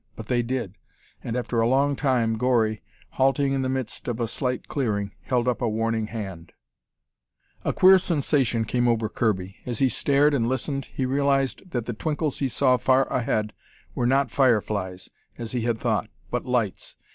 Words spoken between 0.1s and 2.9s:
But they did, and after a long time, Gori,